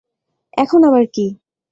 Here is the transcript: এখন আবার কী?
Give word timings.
এখন 0.57 0.79
আবার 0.83 1.05
কী? 1.13 1.25